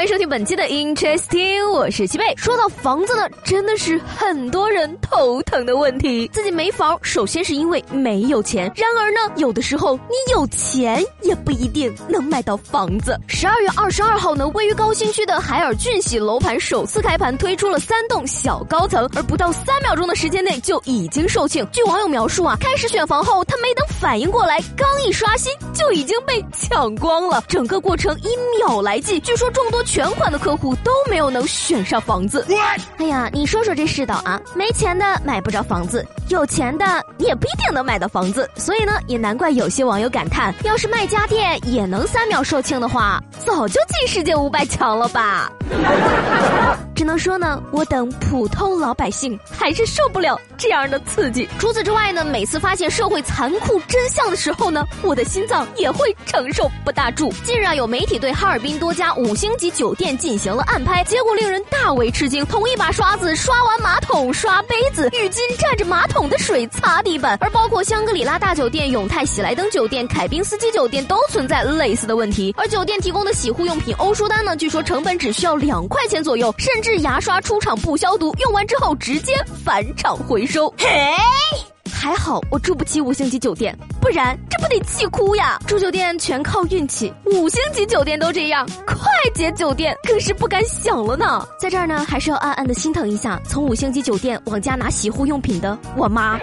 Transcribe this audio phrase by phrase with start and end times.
[0.00, 2.24] 欢迎收听本期的 Interesting，我是七贝。
[2.34, 6.26] 说到房子呢，真的是很多人头疼的问题。
[6.28, 8.72] 自己没房，首先是因为没有钱。
[8.74, 13.14] 然而呢，有的时候你有钱也不一定能买到房子。
[13.28, 21.62] 十二月二十二号呢，位于高新区的海尔俊喜楼盘首次开盘，推出了三栋小高层，而不到三秒钟的时间内就已经售罄。
[21.72, 29.20] 据网友描述啊，开始选房后，他没等反应过来，刚一刷新就已经被抢光了，整个过程以秒来计。
[29.20, 29.84] 据说众多。
[29.90, 32.46] 全款的客户都没有能选上房子。
[32.98, 34.40] 哎呀，你说说这世道啊！
[34.54, 38.48] 没钱的买不着房子，有钱的你也不一定能买到房子。
[38.56, 45.50] 所以呢，也难怪有些网友感叹：要是卖家电也能三秒售罄的话，早就进世界五百强了吧。
[46.94, 51.48] 只能说呢，我等普通老百姓还是受不了这样的刺激。
[51.58, 57.32] 除此之外呢，每次发现社会残酷真相的时候呢，我的心脏也会承受不大住。
[57.42, 62.44] 近日啊，有媒体对哈尔滨多家五星级酒店进行了暗拍，结果令人大为吃惊。
[62.44, 72.54] 同一把刷子刷完马桶、刷杯子，浴巾蘸着马桶的水擦地板，而包括香格里拉大酒店、永泰喜来登酒店、凯宾斯基酒店都存在类似的问题。
[72.56, 76.90] 而酒店提供的洗护用品欧舒丹呢，据说成本只需要两块钱左右，甚至。
[77.00, 79.32] 牙刷出厂不消毒，用完之后直接
[79.64, 80.68] 返厂回收。
[80.76, 80.86] 嘿，
[81.90, 85.58] 还好我住不起五星级酒店，不然这不得气哭呀！
[85.66, 88.96] 住酒店全靠运气，五星级酒店都这样，快
[89.34, 91.46] 捷酒店更是不敢想了呢。
[91.58, 96.38] 在这儿呢，还是要暗暗的心疼一下从五星级酒店往家拿洗护用品的我妈。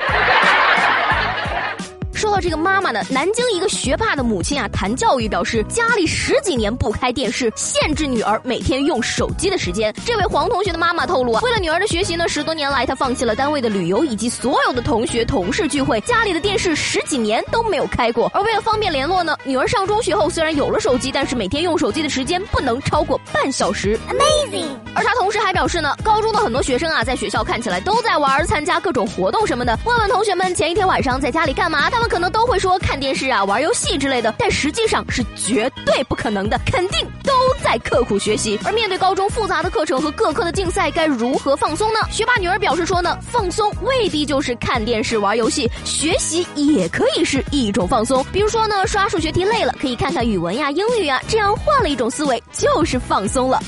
[2.18, 9.94] 说到这个妈妈呢，南京一个学霸的母亲啊，谈教育表示，家里十几年不开电视，限制女儿每天用手机的时间。
[10.04, 18.32] 这位黄同学的妈妈透露啊，为了女儿的学习呢，十多年来她放弃了单位的旅游以及所有的同学同事聚会，家里的电视十几年都没有开过。
[18.34, 23.96] 而为了方便联络呢，女儿上中学后虽然有了手机，但是每天用手机的时间不能超过半小时。
[24.10, 24.66] Amazing。
[24.96, 29.78] 而她同时还表示呢，高中的很多学生啊，在学校看起来都在玩，参加各种活动什么的。
[29.86, 32.07] 问问同学们前一天晚上在家里干嘛，他们。
[32.08, 37.32] 可能都会说看电视啊、玩游戏之类的，但实际上是绝对不可能的，肯定都
[37.64, 38.60] 在刻苦学习。
[38.64, 42.00] 而面对高中复杂的课程和各科的竞赛，该如何放松呢？
[42.12, 48.26] 学霸女儿表示说呢，放松未必就是看电视、玩游戏，学习也可以是一种放松。
[48.32, 53.62] 比如说呢，刷数学题累了，可以看看语文呀、英语啊，这样换了一种思维，就是放松了。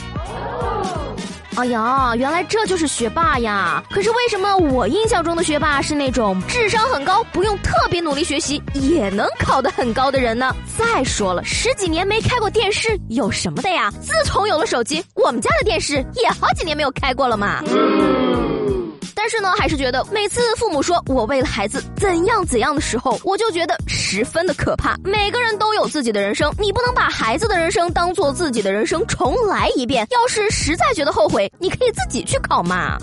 [1.55, 3.83] 哎呀，原来这就是学霸呀！
[3.89, 10.55] 可是为什么我印象中的学霸是那种智商很高，不用特别努力学习也能考得很高的人呢？
[10.77, 13.91] 再说了，十几年没开过电视有什么的呀？
[13.99, 17.61] 自从有了手机，我们家的电视也好几年没有开过了嘛。
[19.29, 24.95] 是呢，还是觉得每次父母说我为了孩子怎样怎样的时候，我就觉得十分的可怕。
[25.03, 30.07] 每个人都有自己的人生，你不能把孩子的人生当做自己的人生重来一遍。
[30.09, 32.97] 要是实在觉得后悔，你可以自己去考嘛。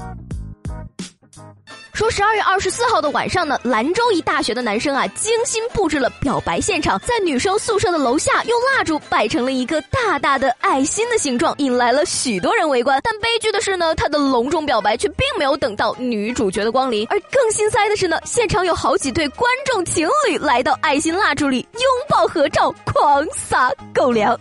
[1.96, 13.00] 说十二月二十四号的晚上呢，兰州一大学的男生啊，精心布置了表白现场，在女生宿舍的楼下用蜡烛摆成了一个大大的爱心的形状，引来了许多人围观。
[13.02, 24.38] 但悲剧的是呢，他的隆重表白却并没有等到女主角的光临，而更心塞的是呢，现场有好几对观众情侣来到爱心蜡烛里拥抱合照，狂撒狗粮。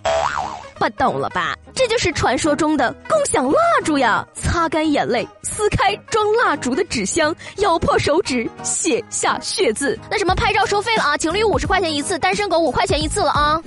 [0.78, 1.56] 不懂了吧？
[1.76, 4.26] 这就是传说中的共享蜡烛呀！
[4.34, 10.00] 擦干眼泪，撕开装蜡烛的纸箱，咬破手指，写下血字。
[10.10, 11.18] 那什么，拍照收费了啊？
[11.18, 13.62] 情侣五十块钱一次，单身狗五块钱一次了啊！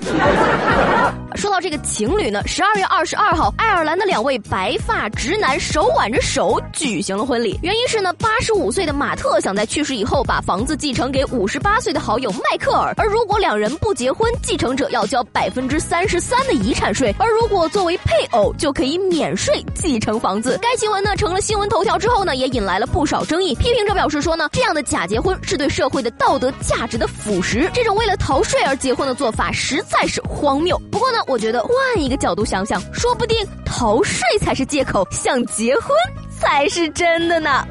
[1.37, 7.59] 说到这个情侣呢，十二月二十二号，爱尔兰的两位白发直男手挽着手举行了婚礼。
[7.63, 16.89] 原因是呢，八十五岁的马特想在去世以后把房子继承给五十八岁的好友迈克尔，而如果两人不结婚，继承者要交百分之三十三的遗产。
[16.89, 20.59] 税，而如果作为配偶，就可以免税继承房子。
[20.63, 23.55] 该新闻呢成了新闻头条之后呢，也引来了不少争议。
[23.55, 30.81] 批评者表示说呢，这样的假结婚是对社会的道德价值的腐蚀，这种为了逃税而结婚的做法实在是荒谬。
[30.91, 35.97] 不过呢，我觉得换一个角度想想，说不定逃税才是借口，想结婚
[36.41, 37.67] 才是真的呢。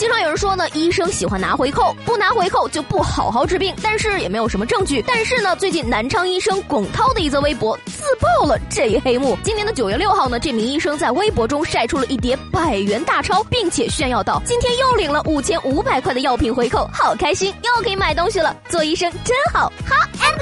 [0.00, 5.04] 经常有人说呢，医生喜欢拿回扣，不拿回扣就不好好治病，但是也没有什么证据。
[5.06, 9.36] 但是呢，最近南昌医生龚涛的一则微博自曝了这一黑幕。
[9.44, 18.56] 今年的九月六号呢，这名医生在微博中晒出了一叠百元大钞，并且炫耀道：“今天又领了五千五百块的药品回扣，好开心，又可以买东西了。
[18.70, 20.39] 做医生真好，好 unbelievable。”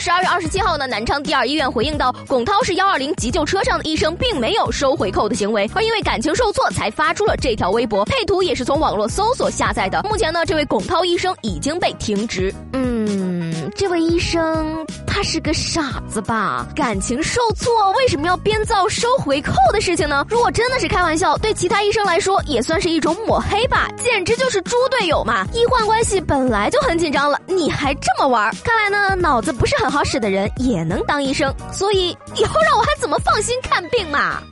[0.00, 10.02] 十二月二十七号呢，南昌第二医院回应到，龚涛是幺二零急救车上的医生，并没有收回扣的行为，而因为感情受挫才发出了这条微博，配图也是从网络搜索下载的。
[10.04, 12.54] 目前呢，这位龚涛医生已经被停职。
[12.72, 13.37] 嗯，
[13.74, 16.66] 这位医生他是个傻子吧？
[16.74, 20.24] 感情受挫为什么要编造收回扣的事情呢？
[20.28, 23.88] 如果真的是开玩笑对其他医生来说也算是一种抹黑吧。
[23.96, 25.46] 简直就是猪队友嘛！
[25.52, 31.54] 医患关系本来就很紧张了你还这么玩看来呢脑子不是很好使的人也能当医生。
[31.72, 34.42] 所以以后让我还怎么放心看病嘛？